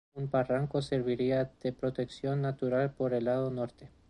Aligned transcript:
Un 0.15 0.31
barranco 0.31 0.81
servía 0.81 1.51
de 1.61 1.73
protección 1.73 2.41
natural 2.41 2.91
por 2.95 3.13
el 3.13 3.25
lado 3.25 3.51
norte. 3.51 3.91